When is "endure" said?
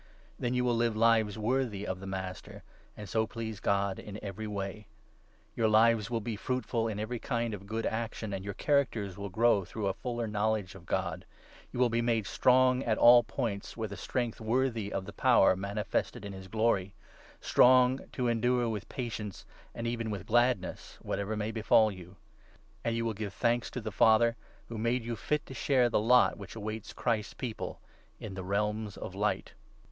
18.27-18.67